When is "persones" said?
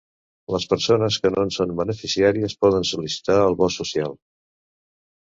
0.69-1.17